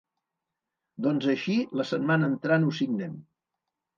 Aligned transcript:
Doncs 1.07 1.27
així 1.33 1.57
la 1.81 1.85
setmana 1.91 2.31
entrant 2.35 2.65
ho 2.69 2.75
signem. 2.81 3.13